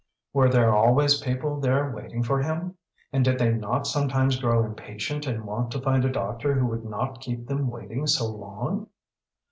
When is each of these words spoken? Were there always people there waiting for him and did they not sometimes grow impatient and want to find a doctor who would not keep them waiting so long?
Were 0.33 0.49
there 0.49 0.73
always 0.75 1.21
people 1.21 1.59
there 1.59 1.91
waiting 1.91 2.23
for 2.23 2.41
him 2.41 2.75
and 3.13 3.23
did 3.23 3.37
they 3.37 3.53
not 3.53 3.85
sometimes 3.85 4.39
grow 4.39 4.63
impatient 4.65 5.27
and 5.27 5.45
want 5.45 5.69
to 5.73 5.79
find 5.79 6.03
a 6.03 6.11
doctor 6.11 6.55
who 6.55 6.65
would 6.65 6.83
not 6.85 7.21
keep 7.21 7.45
them 7.45 7.67
waiting 7.69 8.07
so 8.07 8.25
long? 8.25 8.87